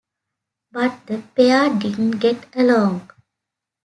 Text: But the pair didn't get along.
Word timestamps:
But 0.71 1.05
the 1.05 1.19
pair 1.35 1.69
didn't 1.77 2.17
get 2.17 2.55
along. 2.55 3.11